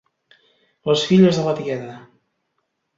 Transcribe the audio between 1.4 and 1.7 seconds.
de la